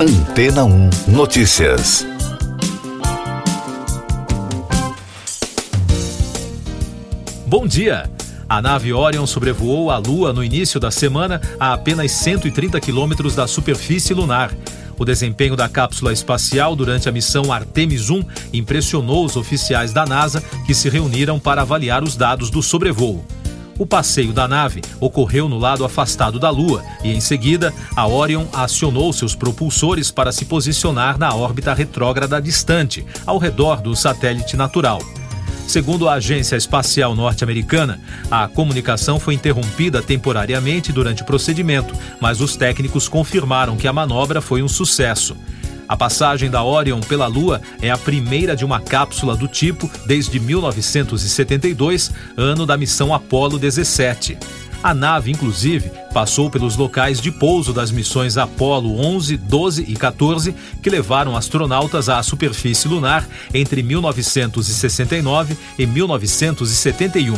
Antena 0.00 0.64
1 0.64 0.90
Notícias. 1.08 2.06
Bom 7.44 7.66
dia! 7.66 8.08
A 8.48 8.62
nave 8.62 8.92
Orion 8.92 9.26
sobrevoou 9.26 9.90
a 9.90 9.98
Lua 9.98 10.32
no 10.32 10.44
início 10.44 10.78
da 10.78 10.92
semana 10.92 11.40
a 11.58 11.72
apenas 11.72 12.12
130 12.12 12.78
quilômetros 12.80 13.34
da 13.34 13.48
superfície 13.48 14.14
lunar. 14.14 14.52
O 14.96 15.04
desempenho 15.04 15.56
da 15.56 15.68
cápsula 15.68 16.12
espacial 16.12 16.76
durante 16.76 17.08
a 17.08 17.12
missão 17.12 17.52
Artemis 17.52 18.08
1 18.08 18.22
impressionou 18.52 19.24
os 19.24 19.34
oficiais 19.34 19.92
da 19.92 20.06
NASA 20.06 20.40
que 20.64 20.74
se 20.74 20.88
reuniram 20.88 21.40
para 21.40 21.62
avaliar 21.62 22.04
os 22.04 22.14
dados 22.14 22.50
do 22.50 22.62
sobrevoo. 22.62 23.24
O 23.78 23.86
passeio 23.86 24.32
da 24.32 24.48
nave 24.48 24.82
ocorreu 25.00 25.48
no 25.48 25.56
lado 25.56 25.84
afastado 25.84 26.38
da 26.38 26.50
Lua 26.50 26.82
e, 27.04 27.12
em 27.12 27.20
seguida, 27.20 27.72
a 27.94 28.08
Orion 28.08 28.46
acionou 28.52 29.12
seus 29.12 29.36
propulsores 29.36 30.10
para 30.10 30.32
se 30.32 30.44
posicionar 30.44 31.16
na 31.16 31.32
órbita 31.32 31.72
retrógrada 31.72 32.42
distante, 32.42 33.06
ao 33.24 33.38
redor 33.38 33.80
do 33.80 33.94
satélite 33.94 34.56
natural. 34.56 35.00
Segundo 35.68 36.08
a 36.08 36.14
Agência 36.14 36.56
Espacial 36.56 37.14
Norte-Americana, 37.14 38.00
a 38.30 38.48
comunicação 38.48 39.20
foi 39.20 39.34
interrompida 39.34 40.02
temporariamente 40.02 40.90
durante 40.90 41.22
o 41.22 41.26
procedimento, 41.26 41.94
mas 42.20 42.40
os 42.40 42.56
técnicos 42.56 43.06
confirmaram 43.06 43.76
que 43.76 43.86
a 43.86 43.92
manobra 43.92 44.40
foi 44.40 44.62
um 44.62 44.68
sucesso. 44.68 45.36
A 45.88 45.96
passagem 45.96 46.50
da 46.50 46.62
Orion 46.62 47.00
pela 47.00 47.26
Lua 47.26 47.62
é 47.80 47.90
a 47.90 47.96
primeira 47.96 48.54
de 48.54 48.64
uma 48.64 48.78
cápsula 48.78 49.34
do 49.34 49.48
tipo 49.48 49.90
desde 50.04 50.38
1972, 50.38 52.12
ano 52.36 52.66
da 52.66 52.76
missão 52.76 53.14
Apollo 53.14 53.58
17. 53.58 54.36
A 54.82 54.94
nave, 54.94 55.32
inclusive, 55.32 55.90
passou 56.12 56.50
pelos 56.50 56.76
locais 56.76 57.20
de 57.20 57.32
pouso 57.32 57.72
das 57.72 57.90
missões 57.90 58.36
Apollo 58.36 59.00
11, 59.00 59.36
12 59.36 59.84
e 59.88 59.96
14, 59.96 60.54
que 60.82 60.90
levaram 60.90 61.36
astronautas 61.36 62.08
à 62.08 62.22
superfície 62.22 62.86
lunar 62.86 63.26
entre 63.52 63.82
1969 63.82 65.56
e 65.78 65.86
1971. 65.86 67.36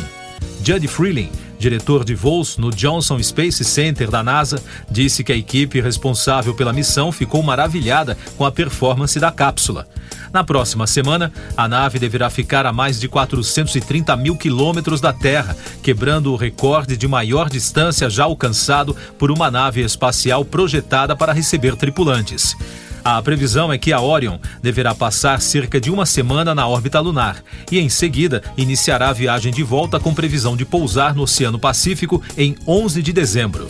Judd 0.62 0.86
Freeling, 0.88 1.30
diretor 1.60 2.04
de 2.04 2.14
voos 2.14 2.56
no 2.56 2.70
Johnson 2.70 3.22
Space 3.22 3.62
Center 3.64 4.10
da 4.10 4.22
NASA, 4.22 4.60
disse 4.90 5.22
que 5.22 5.30
a 5.30 5.36
equipe 5.36 5.78
responsável 5.78 6.54
pela 6.54 6.72
missão 6.72 7.12
ficou 7.12 7.42
maravilhada 7.42 8.16
com 8.38 8.46
a 8.46 8.50
performance 8.50 9.20
da 9.20 9.30
cápsula. 9.30 9.86
Na 10.32 10.42
próxima 10.42 10.86
semana, 10.86 11.30
a 11.56 11.68
nave 11.68 11.98
deverá 11.98 12.30
ficar 12.30 12.64
a 12.64 12.72
mais 12.72 12.98
de 12.98 13.08
430 13.08 14.16
mil 14.16 14.36
quilômetros 14.36 15.00
da 15.00 15.12
Terra, 15.12 15.54
quebrando 15.82 16.32
o 16.32 16.36
recorde 16.36 16.96
de 16.96 17.06
maior 17.06 17.50
distância 17.50 18.08
já 18.08 18.24
alcançado 18.24 18.96
por 19.18 19.30
uma 19.30 19.50
nave 19.50 19.82
espacial 19.82 20.44
projetada 20.44 21.14
para 21.14 21.32
receber 21.32 21.76
tripulantes. 21.76 22.56
A 23.04 23.20
previsão 23.22 23.72
é 23.72 23.78
que 23.78 23.92
a 23.92 24.00
Orion 24.00 24.38
deverá 24.62 24.94
passar 24.94 25.40
cerca 25.40 25.80
de 25.80 25.90
uma 25.90 26.04
semana 26.04 26.54
na 26.54 26.68
órbita 26.68 27.00
lunar 27.00 27.42
e, 27.70 27.78
em 27.78 27.88
seguida, 27.88 28.42
iniciará 28.56 29.08
a 29.08 29.14
viagem 29.14 29.52
de 29.52 29.62
volta 29.62 29.98
com 29.98 30.14
previsão 30.14 30.56
de 30.56 30.66
pousar 30.66 31.14
no 31.14 31.22
Oceano 31.22 31.58
Pacífico 31.58 32.22
em 32.36 32.56
11 32.66 33.02
de 33.02 33.12
dezembro. 33.12 33.68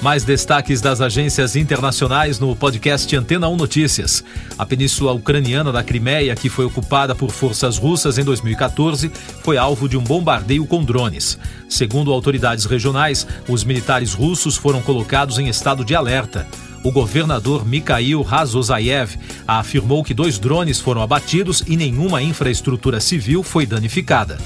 Mais 0.00 0.24
destaques 0.24 0.80
das 0.80 1.00
agências 1.00 1.54
internacionais 1.54 2.40
no 2.40 2.54
podcast 2.56 3.14
Antena 3.16 3.48
1 3.48 3.56
Notícias. 3.56 4.24
A 4.58 4.66
península 4.66 5.12
ucraniana 5.12 5.70
da 5.70 5.82
Crimeia, 5.82 6.34
que 6.34 6.48
foi 6.48 6.64
ocupada 6.64 7.14
por 7.14 7.30
forças 7.30 7.78
russas 7.78 8.18
em 8.18 8.24
2014, 8.24 9.12
foi 9.44 9.56
alvo 9.56 9.88
de 9.88 9.96
um 9.96 10.02
bombardeio 10.02 10.66
com 10.66 10.84
drones. 10.84 11.38
Segundo 11.68 12.12
autoridades 12.12 12.64
regionais, 12.64 13.26
os 13.48 13.62
militares 13.62 14.12
russos 14.12 14.56
foram 14.56 14.82
colocados 14.82 15.38
em 15.38 15.48
estado 15.48 15.84
de 15.84 15.94
alerta. 15.94 16.48
O 16.84 16.90
governador 16.90 17.64
Mikhail 17.64 18.22
Razozayev 18.22 19.16
afirmou 19.46 20.02
que 20.02 20.12
dois 20.12 20.38
drones 20.38 20.80
foram 20.80 21.00
abatidos 21.00 21.62
e 21.66 21.76
nenhuma 21.76 22.20
infraestrutura 22.20 22.98
civil 22.98 23.44
foi 23.44 23.64
danificada. 23.64 24.38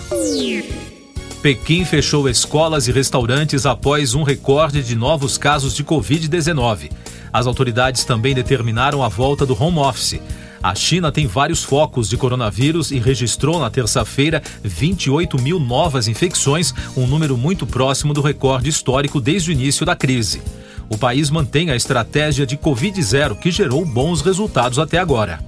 Pequim 1.40 1.84
fechou 1.84 2.28
escolas 2.28 2.88
e 2.88 2.92
restaurantes 2.92 3.64
após 3.64 4.14
um 4.14 4.22
recorde 4.22 4.82
de 4.82 4.94
novos 4.94 5.38
casos 5.38 5.74
de 5.74 5.82
Covid-19. 5.82 6.90
As 7.32 7.46
autoridades 7.46 8.04
também 8.04 8.34
determinaram 8.34 9.02
a 9.02 9.08
volta 9.08 9.46
do 9.46 9.56
home 9.58 9.78
office. 9.78 10.20
A 10.62 10.74
China 10.74 11.12
tem 11.12 11.26
vários 11.26 11.62
focos 11.62 12.08
de 12.08 12.16
coronavírus 12.18 12.90
e 12.90 12.98
registrou 12.98 13.60
na 13.60 13.70
terça-feira 13.70 14.42
28 14.62 15.40
mil 15.40 15.58
novas 15.58 16.08
infecções, 16.08 16.74
um 16.96 17.06
número 17.06 17.36
muito 17.36 17.66
próximo 17.66 18.12
do 18.12 18.20
recorde 18.20 18.68
histórico 18.68 19.20
desde 19.20 19.50
o 19.50 19.52
início 19.52 19.86
da 19.86 19.94
crise. 19.94 20.42
O 20.88 20.96
país 20.96 21.30
mantém 21.30 21.70
a 21.70 21.76
estratégia 21.76 22.46
de 22.46 22.56
Covid-0, 22.56 23.38
que 23.38 23.50
gerou 23.50 23.84
bons 23.84 24.20
resultados 24.20 24.78
até 24.78 24.98
agora. 24.98 25.38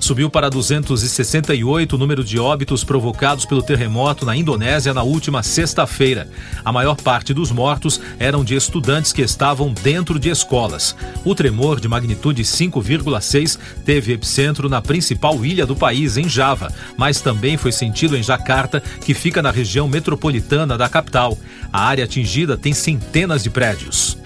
Subiu 0.00 0.30
para 0.30 0.48
268 0.48 1.94
o 1.94 1.98
número 1.98 2.22
de 2.22 2.38
óbitos 2.38 2.84
provocados 2.84 3.44
pelo 3.44 3.62
terremoto 3.62 4.24
na 4.24 4.36
Indonésia 4.36 4.94
na 4.94 5.02
última 5.02 5.42
sexta-feira. 5.42 6.28
A 6.64 6.72
maior 6.72 6.96
parte 6.96 7.34
dos 7.34 7.50
mortos 7.50 8.00
eram 8.18 8.44
de 8.44 8.54
estudantes 8.54 9.12
que 9.12 9.22
estavam 9.22 9.72
dentro 9.72 10.18
de 10.18 10.30
escolas. 10.30 10.94
O 11.24 11.34
tremor 11.34 11.80
de 11.80 11.88
magnitude 11.88 12.42
5,6 12.42 13.58
teve 13.84 14.12
epicentro 14.12 14.68
na 14.68 14.80
principal 14.80 15.44
ilha 15.44 15.66
do 15.66 15.74
país, 15.76 16.16
em 16.16 16.28
Java, 16.28 16.72
mas 16.96 17.20
também 17.20 17.56
foi 17.56 17.72
sentido 17.72 18.16
em 18.16 18.22
Jakarta, 18.22 18.82
que 19.04 19.14
fica 19.14 19.42
na 19.42 19.50
região 19.50 19.88
metropolitana 19.88 20.78
da 20.78 20.88
capital. 20.88 21.36
A 21.72 21.84
área 21.84 22.04
atingida 22.04 22.56
tem 22.56 22.72
centenas 22.72 23.42
de 23.42 23.50
prédios. 23.50 24.16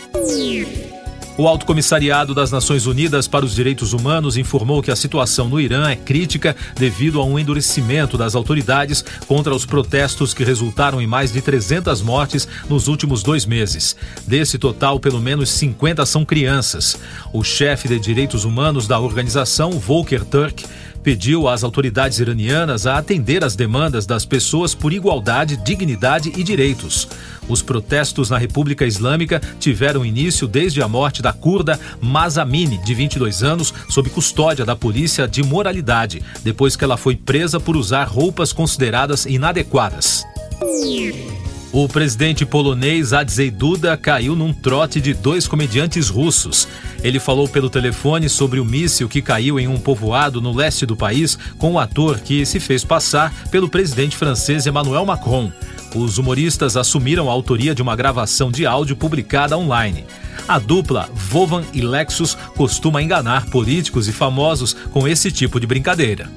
O 1.39 1.49
Alto 1.49 1.65
Comissariado 1.65 2.35
das 2.35 2.51
Nações 2.51 2.85
Unidas 2.85 3.27
para 3.27 3.43
os 3.43 3.55
Direitos 3.55 3.95
Humanos 3.95 4.37
informou 4.37 4.83
que 4.83 4.91
a 4.91 4.97
situação 4.97 5.49
no 5.49 5.59
Irã 5.59 5.89
é 5.89 5.97
crítica 5.97 6.55
devido 6.77 7.19
a 7.19 7.25
um 7.25 7.39
endurecimento 7.39 8.19
das 8.19 8.35
autoridades 8.35 9.03
contra 9.27 9.55
os 9.55 9.65
protestos 9.65 10.35
que 10.35 10.45
resultaram 10.45 11.01
em 11.01 11.07
mais 11.07 11.33
de 11.33 11.41
300 11.41 12.03
mortes 12.03 12.47
nos 12.69 12.87
últimos 12.87 13.23
dois 13.23 13.47
meses. 13.47 13.97
Desse 14.27 14.59
total, 14.59 15.01
pelo 15.01 15.23
menos 15.23 15.49
50 15.49 16.05
são 16.05 16.23
crianças. 16.23 16.99
O 17.33 17.43
chefe 17.43 17.89
de 17.89 17.99
direitos 17.99 18.45
humanos 18.45 18.87
da 18.87 19.01
organização, 19.01 19.71
Volker 19.71 20.27
Turk, 20.27 20.67
pediu 21.03 21.49
às 21.49 21.65
autoridades 21.65 22.19
iranianas 22.19 22.87
a 22.87 22.97
atender 22.97 23.43
às 23.43 23.57
demandas 23.57 24.07
das 24.07 24.25
pessoas 24.25 24.75
por 24.75 24.93
igualdade, 24.93 25.57
dignidade 25.57 26.33
e 26.37 26.43
direitos. 26.45 27.09
Os 27.49 27.63
protestos 27.63 28.31
na 28.31 28.39
República 28.39 28.87
Islâmica 28.87 29.41
tiveram 29.59 30.05
início 30.05 30.47
desde 30.47 30.83
a 30.83 30.89
morte 30.89 31.23
da 31.23 31.33
curda 31.33 31.79
Mazamini, 32.01 32.79
de 32.79 32.95
22 32.95 33.43
anos, 33.43 33.75
sob 33.89 34.11
custódia 34.11 34.65
da 34.65 34.77
polícia 34.77 35.27
de 35.27 35.43
moralidade, 35.43 36.23
depois 36.43 36.77
que 36.77 36.85
ela 36.85 36.97
foi 36.97 37.17
presa 37.17 37.59
por 37.59 37.77
usar 37.77 38.05
roupas 38.05 38.53
consideradas 38.53 39.27
inadequadas. 39.27 40.25
O 41.73 41.89
presidente 41.89 42.45
polonês 42.45 43.15
Adzei 43.15 43.51
Duda 43.51 43.97
caiu 43.97 44.37
num 44.37 44.53
trote 44.53 45.01
de 45.01 45.15
dois 45.15 45.49
comediantes 45.49 46.11
russos. 46.11 46.69
Ele 47.03 47.19
falou 47.19 47.49
pelo 47.49 47.71
telefone 47.71 48.29
sobre 48.29 48.61
o 48.61 48.65
míssil 48.65 49.09
que 49.09 49.23
caiu 49.23 49.59
em 49.59 49.67
um 49.67 49.79
povoado 49.79 50.39
no 50.39 50.55
leste 50.55 50.85
do 50.85 50.95
país 50.95 51.39
com 51.57 51.73
o 51.73 51.79
ator 51.79 52.21
que 52.21 52.45
se 52.45 52.61
fez 52.61 52.85
passar 52.85 53.33
pelo 53.51 53.71
presidente 53.71 54.19
francês 54.19 54.67
Emmanuel 54.67 55.07
Macron. 55.07 55.51
Os 55.95 56.19
humoristas 56.19 56.77
assumiram 56.77 57.29
a 57.29 57.33
autoria 57.33 57.75
de 57.75 57.83
uma 57.83 57.95
gravação 57.95 58.51
de 58.51 58.65
áudio 58.65 58.97
publicada 58.97 59.57
online. 59.59 60.05
A 60.49 60.59
dupla 60.59 61.09
Vovan 61.15 61.65
e 61.73 61.83
Lexus 61.83 62.35
costuma 62.57 63.03
enganar 63.03 63.47
políticos 63.47 64.09
e 64.09 64.13
famosos 64.13 64.73
com 64.73 65.07
esse 65.07 65.31
tipo 65.31 65.61
de 65.61 65.67
brincadeira. 65.67 66.31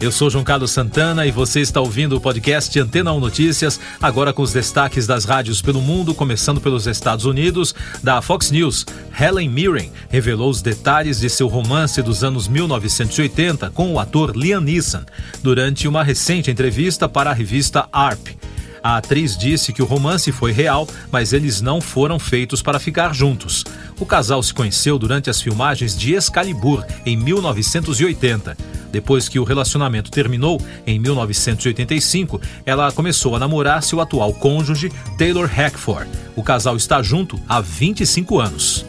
Eu 0.00 0.10
sou 0.10 0.28
João 0.28 0.44
Carlos 0.44 0.72
Santana 0.72 1.24
e 1.24 1.30
você 1.30 1.60
está 1.60 1.80
ouvindo 1.80 2.16
o 2.16 2.20
podcast 2.20 2.78
Antena 2.78 3.12
1 3.12 3.20
Notícias, 3.20 3.80
agora 4.02 4.32
com 4.32 4.42
os 4.42 4.52
destaques 4.52 5.06
das 5.06 5.24
rádios 5.24 5.62
pelo 5.62 5.80
mundo, 5.80 6.14
começando 6.14 6.60
pelos 6.60 6.86
Estados 6.86 7.24
Unidos, 7.24 7.74
da 8.02 8.20
Fox 8.20 8.50
News. 8.50 8.84
Helen 9.18 9.48
Mirren 9.48 9.92
revelou 10.10 10.50
os 10.50 10.60
detalhes 10.60 11.20
de 11.20 11.30
seu 11.30 11.46
romance 11.46 12.02
dos 12.02 12.24
anos 12.24 12.48
1980 12.48 13.70
com 13.70 13.92
o 13.92 14.00
ator 14.00 14.36
Liam 14.36 14.60
Neeson, 14.60 15.04
durante 15.42 15.86
uma 15.86 16.02
recente 16.02 16.50
entrevista 16.50 17.08
para 17.08 17.30
a 17.30 17.34
revista 17.34 17.88
ARP. 17.92 18.36
A 18.82 18.98
atriz 18.98 19.34
disse 19.34 19.72
que 19.72 19.80
o 19.80 19.86
romance 19.86 20.30
foi 20.30 20.52
real, 20.52 20.86
mas 21.10 21.32
eles 21.32 21.62
não 21.62 21.80
foram 21.80 22.18
feitos 22.18 22.60
para 22.60 22.78
ficar 22.78 23.14
juntos. 23.14 23.64
O 23.98 24.04
casal 24.04 24.42
se 24.42 24.52
conheceu 24.52 24.98
durante 24.98 25.30
as 25.30 25.40
filmagens 25.40 25.96
de 25.96 26.12
Excalibur, 26.12 26.84
em 27.06 27.16
1980. 27.16 28.73
Depois 28.94 29.28
que 29.28 29.40
o 29.40 29.44
relacionamento 29.44 30.08
terminou, 30.08 30.62
em 30.86 31.00
1985, 31.00 32.40
ela 32.64 32.92
começou 32.92 33.34
a 33.34 33.40
namorar 33.40 33.82
seu 33.82 34.00
atual 34.00 34.32
cônjuge, 34.32 34.88
Taylor 35.18 35.48
Hackford. 35.48 36.08
O 36.36 36.44
casal 36.44 36.76
está 36.76 37.02
junto 37.02 37.36
há 37.48 37.60
25 37.60 38.38
anos. 38.38 38.86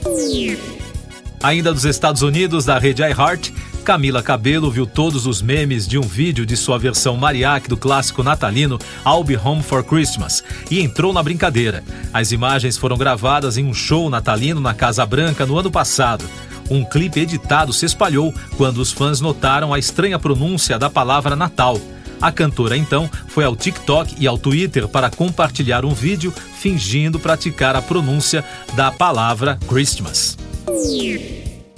Ainda 1.41 1.73
dos 1.73 1.85
Estados 1.85 2.21
Unidos, 2.21 2.65
da 2.65 2.77
rede 2.77 3.01
iHeart, 3.01 3.51
Camila 3.83 4.21
Cabelo 4.21 4.69
viu 4.69 4.85
todos 4.85 5.25
os 5.25 5.41
memes 5.41 5.87
de 5.87 5.97
um 5.97 6.03
vídeo 6.03 6.45
de 6.45 6.55
sua 6.55 6.77
versão 6.77 7.17
mariachi 7.17 7.67
do 7.67 7.75
clássico 7.75 8.21
natalino 8.21 8.77
I'll 9.03 9.23
Be 9.23 9.35
Home 9.35 9.63
for 9.63 9.83
Christmas 9.83 10.43
e 10.69 10.81
entrou 10.81 11.13
na 11.13 11.23
brincadeira. 11.23 11.83
As 12.13 12.31
imagens 12.31 12.77
foram 12.77 12.95
gravadas 12.95 13.57
em 13.57 13.65
um 13.65 13.73
show 13.73 14.07
natalino 14.07 14.61
na 14.61 14.75
Casa 14.75 15.03
Branca 15.03 15.47
no 15.47 15.57
ano 15.57 15.71
passado. 15.71 16.25
Um 16.69 16.83
clipe 16.83 17.19
editado 17.19 17.71
se 17.71 17.85
espalhou 17.85 18.33
quando 18.57 18.79
os 18.79 18.91
fãs 18.91 19.21
notaram 19.21 19.73
a 19.73 19.79
estranha 19.79 20.19
pronúncia 20.19 20.79
da 20.79 20.89
palavra 20.89 21.35
Natal. 21.35 21.79
A 22.21 22.31
cantora 22.31 22.77
então 22.77 23.09
foi 23.27 23.44
ao 23.44 23.56
TikTok 23.56 24.15
e 24.17 24.25
ao 24.25 24.38
Twitter 24.38 24.88
para 24.88 25.09
compartilhar 25.09 25.85
um 25.85 25.94
vídeo 25.94 26.33
fingindo 26.57 27.19
praticar 27.19 27.75
a 27.75 27.81
pronúncia 27.81 28.44
da 28.75 28.91
palavra 28.91 29.59
Christmas. 29.67 30.38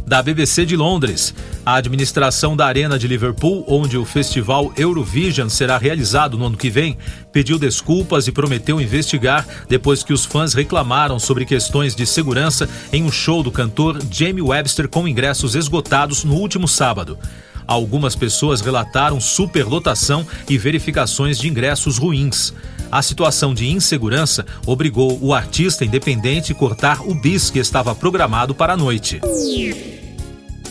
Da 0.08 0.22
BBC 0.22 0.66
de 0.66 0.78
Londres, 0.78 1.36
a 1.66 1.76
administração 1.76 2.56
da 2.56 2.66
Arena 2.66 2.98
de 2.98 3.10
Liverpool, 3.10 3.66
onde 3.68 3.98
o 3.98 4.06
festival 4.06 4.72
Eurovision 4.78 5.50
será 5.50 5.78
realizado 5.78 6.38
no 6.38 6.46
ano 6.46 6.56
que 6.56 6.70
vem, 6.70 6.98
pediu 7.30 7.60
desculpas 7.60 8.26
e 8.26 8.32
prometeu 8.32 8.80
investigar 8.80 9.46
depois 9.68 10.04
que 10.04 10.14
os 10.14 10.24
fãs 10.24 10.54
reclamaram 10.54 11.20
sobre 11.20 11.44
questões 11.44 11.94
de 11.94 12.06
segurança 12.06 12.70
em 12.94 13.04
um 13.04 13.12
show 13.12 13.44
do 13.44 13.52
cantor 13.52 14.00
Jamie 14.10 14.42
Webster 14.42 14.88
com 14.88 15.06
ingressos 15.06 15.56
esgotados 15.56 16.24
no 16.24 16.36
último 16.36 16.70
sábado. 16.70 17.20
Algumas 17.68 18.16
pessoas 18.16 18.62
relataram 18.62 19.20
superlotação 19.20 20.26
e 20.48 20.58
verificações 20.58 21.38
de 21.38 21.50
ingressos 21.50 21.98
ruins. 21.98 22.54
A 22.90 23.02
situação 23.02 23.54
de 23.54 23.68
insegurança 23.70 24.46
obrigou 24.66 25.20
o 25.22 25.34
artista 25.34 25.84
independente 25.84 26.54
a 26.54 26.56
cortar 26.56 27.02
o 27.02 27.14
bis 27.14 27.50
que 27.50 27.60
estava 27.60 27.94
programado 27.94 28.56
para 28.56 28.72
a 28.72 28.78
noite. 28.78 29.20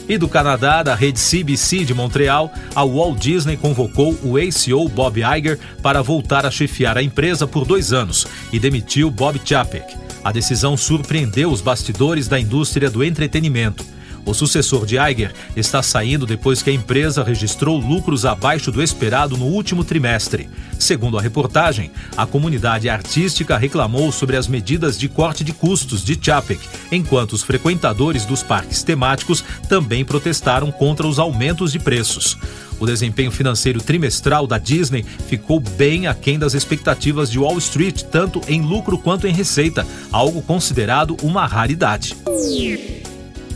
E 0.08 0.16
do 0.16 0.28
Canadá, 0.28 0.82
da 0.82 0.94
rede 0.94 1.18
CBC 1.18 1.84
de 1.84 1.92
Montreal, 1.92 2.52
a 2.74 2.84
Walt 2.84 3.18
Disney 3.18 3.56
convocou 3.56 4.16
o 4.22 4.36
ACO 4.36 4.88
Bob 4.88 5.20
Iger 5.20 5.58
para 5.82 6.02
voltar 6.02 6.46
a 6.46 6.50
chefiar 6.50 6.96
a 6.96 7.02
empresa 7.02 7.46
por 7.46 7.64
dois 7.64 7.92
anos 7.92 8.26
e 8.52 8.58
demitiu 8.58 9.10
Bob 9.10 9.40
Chapek. 9.44 9.96
A 10.22 10.30
decisão 10.30 10.76
surpreendeu 10.76 11.50
os 11.50 11.60
bastidores 11.60 12.28
da 12.28 12.38
indústria 12.38 12.90
do 12.90 13.02
entretenimento. 13.02 13.95
O 14.26 14.34
sucessor 14.34 14.84
de 14.84 14.96
Iger 14.98 15.32
está 15.54 15.80
saindo 15.84 16.26
depois 16.26 16.60
que 16.60 16.68
a 16.68 16.72
empresa 16.72 17.22
registrou 17.22 17.78
lucros 17.78 18.26
abaixo 18.26 18.72
do 18.72 18.82
esperado 18.82 19.36
no 19.36 19.44
último 19.44 19.84
trimestre. 19.84 20.50
Segundo 20.80 21.16
a 21.16 21.22
reportagem, 21.22 21.92
a 22.16 22.26
comunidade 22.26 22.88
artística 22.88 23.56
reclamou 23.56 24.10
sobre 24.10 24.36
as 24.36 24.48
medidas 24.48 24.98
de 24.98 25.08
corte 25.08 25.44
de 25.44 25.52
custos 25.52 26.04
de 26.04 26.18
Chapek, 26.20 26.60
enquanto 26.90 27.34
os 27.34 27.44
frequentadores 27.44 28.24
dos 28.24 28.42
parques 28.42 28.82
temáticos 28.82 29.44
também 29.68 30.04
protestaram 30.04 30.72
contra 30.72 31.06
os 31.06 31.20
aumentos 31.20 31.70
de 31.70 31.78
preços. 31.78 32.36
O 32.80 32.84
desempenho 32.84 33.30
financeiro 33.30 33.80
trimestral 33.80 34.44
da 34.44 34.58
Disney 34.58 35.04
ficou 35.28 35.60
bem 35.60 36.08
aquém 36.08 36.36
das 36.36 36.52
expectativas 36.52 37.30
de 37.30 37.38
Wall 37.38 37.56
Street, 37.58 38.02
tanto 38.02 38.40
em 38.48 38.60
lucro 38.60 38.98
quanto 38.98 39.26
em 39.28 39.32
receita, 39.32 39.86
algo 40.10 40.42
considerado 40.42 41.16
uma 41.22 41.46
raridade. 41.46 42.16